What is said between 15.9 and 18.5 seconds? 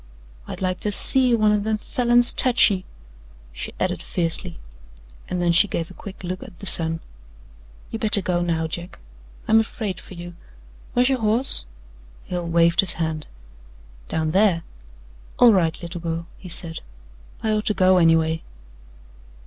girl," he said. "I ought to go, anyway."